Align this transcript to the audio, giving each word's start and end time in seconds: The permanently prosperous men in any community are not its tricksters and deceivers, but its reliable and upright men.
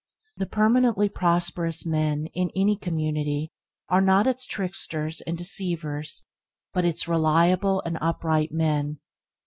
The 0.35 0.47
permanently 0.47 1.09
prosperous 1.09 1.85
men 1.85 2.25
in 2.33 2.49
any 2.55 2.75
community 2.75 3.51
are 3.87 4.01
not 4.01 4.25
its 4.25 4.47
tricksters 4.47 5.21
and 5.27 5.37
deceivers, 5.37 6.25
but 6.73 6.85
its 6.85 7.07
reliable 7.07 7.83
and 7.85 7.99
upright 8.01 8.51
men. 8.51 8.99